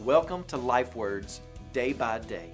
[0.00, 1.40] Welcome to Life Words
[1.72, 2.50] Day by Day.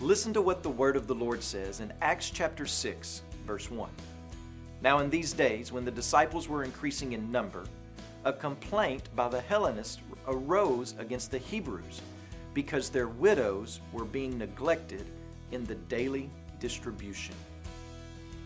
[0.00, 3.90] Listen to what the word of the Lord says in Acts chapter 6, verse 1.
[4.80, 7.64] Now, in these days, when the disciples were increasing in number,
[8.24, 12.00] a complaint by the Hellenists arose against the Hebrews
[12.54, 15.04] because their widows were being neglected
[15.50, 17.34] in the daily distribution.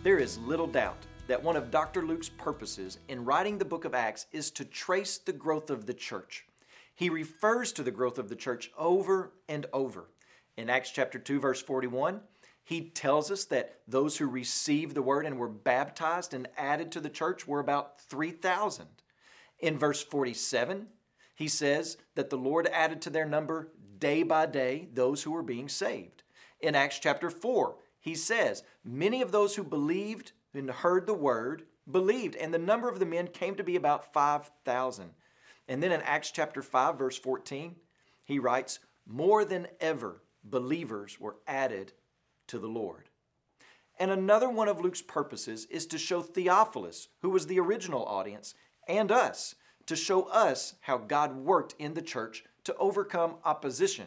[0.02, 0.98] There is little doubt
[1.29, 2.04] that one of Dr.
[2.04, 5.95] Luke's purposes in writing the book of Acts is to trace the growth of the
[5.95, 6.45] church
[6.96, 10.10] he refers to the growth of the church over and over.
[10.56, 12.22] In Acts chapter 2 verse 41,
[12.64, 17.00] he tells us that those who received the word and were baptized and added to
[17.00, 18.86] the church were about 3,000.
[19.60, 20.88] In verse 47,
[21.36, 25.42] he says that the Lord added to their number day by day those who were
[25.42, 26.24] being saved.
[26.60, 31.64] In Acts chapter 4, he says, Many of those who believed and heard the word
[31.88, 35.10] believed, and the number of the men came to be about 5,000.
[35.69, 37.77] And then in Acts chapter 5, verse 14,
[38.25, 41.92] he writes, More than ever, believers were added
[42.48, 43.08] to the Lord.
[43.98, 48.55] And another one of Luke's purposes is to show Theophilus, who was the original audience,
[48.86, 49.55] and us,
[49.86, 54.06] to show us how God worked in the church to overcome opposition.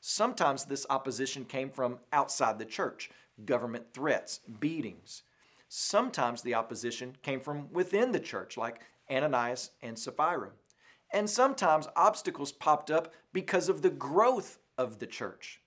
[0.00, 3.10] Sometimes this opposition came from outside the church,
[3.44, 5.22] government threats, beatings.
[5.68, 10.50] Sometimes the opposition came from within the church, like Ananias and Sapphira.
[11.12, 15.60] And sometimes obstacles popped up because of the growth of the church.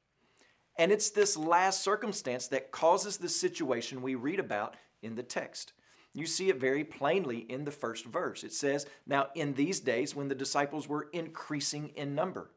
[0.77, 5.73] And it's this last circumstance that causes the situation we read about in the text.
[6.13, 8.43] You see it very plainly in the first verse.
[8.43, 12.51] It says, Now in these days when the disciples were increasing in number.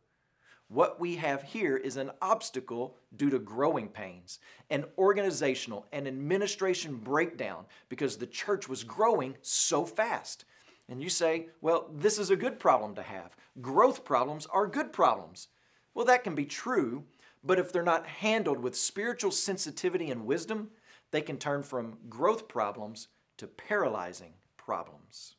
[0.68, 6.96] What we have here is an obstacle due to growing pains, an organizational and administration
[6.96, 10.44] breakdown because the church was growing so fast.
[10.88, 13.36] And you say, well, this is a good problem to have.
[13.60, 15.48] Growth problems are good problems.
[15.94, 17.04] Well, that can be true,
[17.42, 20.70] but if they're not handled with spiritual sensitivity and wisdom,
[21.10, 23.08] they can turn from growth problems
[23.38, 25.34] to paralyzing problems.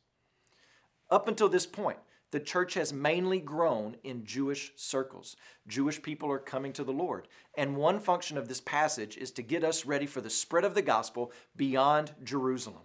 [1.10, 1.98] Up until this point,
[2.30, 5.36] the church has mainly grown in Jewish circles.
[5.66, 7.26] Jewish people are coming to the Lord.
[7.56, 10.74] And one function of this passage is to get us ready for the spread of
[10.74, 12.82] the gospel beyond Jerusalem.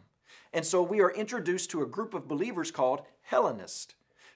[0.54, 3.96] And so we are introduced to a group of believers called Hellenists.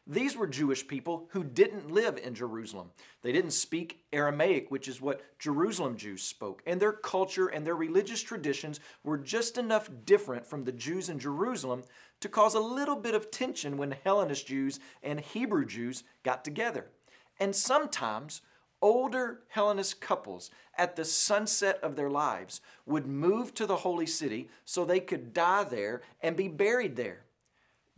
[0.09, 2.91] These were Jewish people who didn't live in Jerusalem.
[3.21, 6.63] They didn't speak Aramaic, which is what Jerusalem Jews spoke.
[6.65, 11.19] And their culture and their religious traditions were just enough different from the Jews in
[11.19, 11.83] Jerusalem
[12.21, 16.87] to cause a little bit of tension when Hellenist Jews and Hebrew Jews got together.
[17.37, 18.41] And sometimes
[18.81, 24.49] older Hellenist couples at the sunset of their lives would move to the holy city
[24.65, 27.23] so they could die there and be buried there.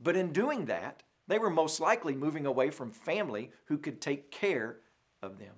[0.01, 4.31] But in doing that, they were most likely moving away from family who could take
[4.31, 4.77] care
[5.21, 5.53] of them.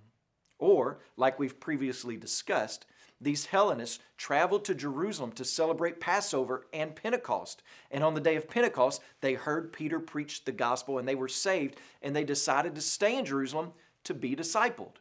[0.57, 2.85] Or, like we've previously discussed,
[3.19, 7.61] these Hellenists traveled to Jerusalem to celebrate Passover and Pentecost.
[7.91, 11.27] And on the day of Pentecost, they heard Peter preach the gospel and they were
[11.27, 13.73] saved, and they decided to stay in Jerusalem
[14.05, 14.97] to be discipled.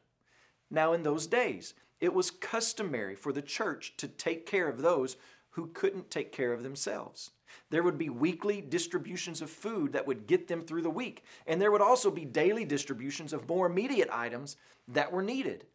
[0.71, 5.17] Now, in those days, it was customary for the church to take care of those
[5.51, 7.33] who couldn't take care of themselves.
[7.71, 11.61] There would be weekly distributions of food that would get them through the week, and
[11.61, 15.67] there would also be daily distributions of more immediate items that were needed.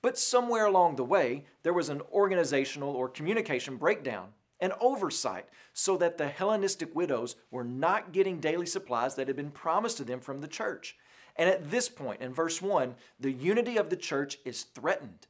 [0.00, 4.28] But somewhere along the way, there was an organizational or communication breakdown,
[4.60, 9.50] an oversight, so that the Hellenistic widows were not getting daily supplies that had been
[9.50, 10.96] promised to them from the church.
[11.38, 15.28] And at this point, in verse 1, the unity of the church is threatened.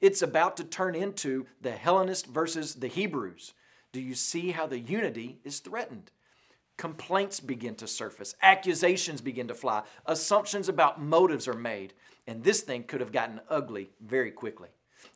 [0.00, 3.54] It's about to turn into the Hellenist versus the Hebrews.
[3.92, 6.10] Do you see how the unity is threatened?
[6.76, 11.94] Complaints begin to surface, accusations begin to fly, assumptions about motives are made,
[12.26, 14.68] and this thing could have gotten ugly very quickly.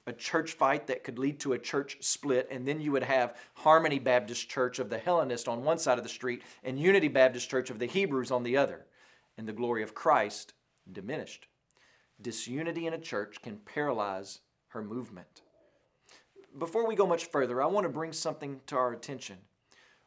[0.06, 3.36] A church fight that could lead to a church split, and then you would have
[3.52, 7.50] Harmony Baptist Church of the Hellenist on one side of the street and Unity Baptist
[7.50, 8.86] Church of the Hebrews on the other
[9.36, 10.54] and the glory of Christ
[10.90, 11.46] diminished.
[12.20, 15.42] Disunity in a church can paralyze her movement.
[16.58, 19.38] Before we go much further, I want to bring something to our attention.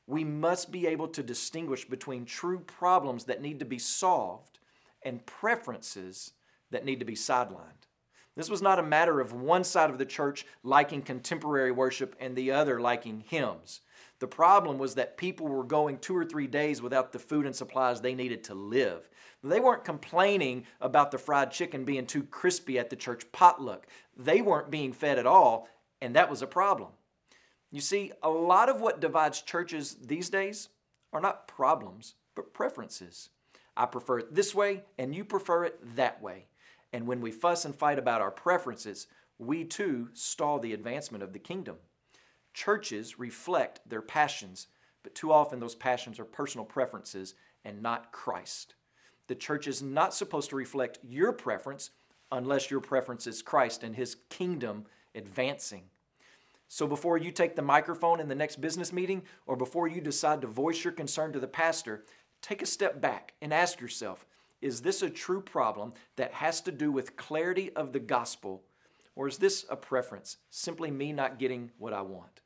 [0.05, 4.59] We must be able to distinguish between true problems that need to be solved
[5.01, 6.33] and preferences
[6.71, 7.87] that need to be sidelined.
[8.35, 12.35] This was not a matter of one side of the church liking contemporary worship and
[12.35, 13.81] the other liking hymns.
[14.19, 17.55] The problem was that people were going two or three days without the food and
[17.55, 19.09] supplies they needed to live.
[19.43, 23.87] They weren't complaining about the fried chicken being too crispy at the church potluck.
[24.15, 25.67] They weren't being fed at all,
[26.01, 26.91] and that was a problem.
[27.69, 30.69] You see, a lot of what divides churches these days
[31.11, 33.29] are not problems, but preferences.
[33.75, 36.45] I prefer it this way, and you prefer it that way.
[36.93, 39.07] And when we fuss and fight about our preferences,
[39.39, 41.77] we too stall the advancement of the kingdom.
[42.53, 44.67] Churches reflect their passions,
[45.01, 47.35] but too often those passions are personal preferences
[47.65, 48.75] and not Christ.
[49.27, 51.91] The church is not supposed to reflect your preference
[52.31, 54.85] unless your preference is Christ and His kingdom
[55.15, 55.83] advancing.
[56.67, 60.41] So before you take the microphone in the next business meeting or before you decide
[60.41, 62.03] to voice your concern to the pastor,
[62.41, 64.25] take a step back and ask yourself
[64.63, 68.63] is this a true problem that has to do with clarity of the gospel,
[69.13, 72.39] or is this a preference, simply me not getting what I want?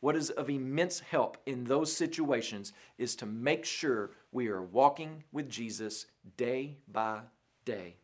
[0.00, 5.24] What is of immense help in those situations is to make sure we are walking
[5.30, 6.06] with Jesus
[6.36, 7.20] day by
[7.64, 7.96] day.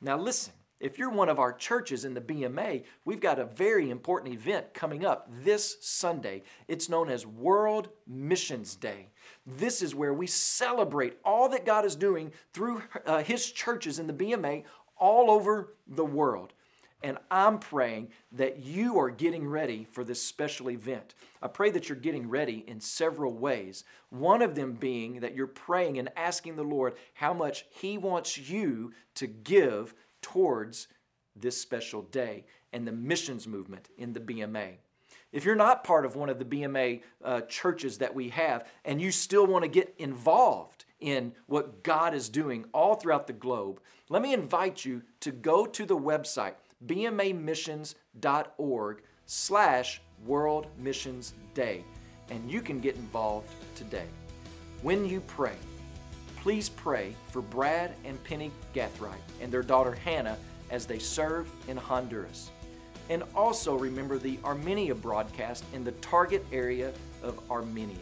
[0.00, 3.90] Now, listen, if you're one of our churches in the BMA, we've got a very
[3.90, 6.42] important event coming up this Sunday.
[6.68, 9.08] It's known as World Missions Day.
[9.46, 14.08] This is where we celebrate all that God is doing through uh, His churches in
[14.08, 14.64] the BMA
[14.96, 16.52] all over the world.
[17.04, 21.14] And I'm praying that you are getting ready for this special event.
[21.42, 23.84] I pray that you're getting ready in several ways.
[24.08, 28.38] One of them being that you're praying and asking the Lord how much He wants
[28.38, 30.88] you to give towards
[31.36, 34.76] this special day and the missions movement in the BMA.
[35.30, 38.98] If you're not part of one of the BMA uh, churches that we have and
[38.98, 43.82] you still want to get involved in what God is doing all throughout the globe,
[44.08, 46.54] let me invite you to go to the website
[46.86, 51.84] bmamissions.org slash World Missions Day,
[52.30, 54.06] and you can get involved today.
[54.82, 55.56] When you pray,
[56.42, 60.36] please pray for Brad and Penny Gathright and their daughter Hannah
[60.70, 62.50] as they serve in Honduras.
[63.08, 66.92] And also remember the Armenia broadcast in the target area
[67.22, 67.96] of Armenia.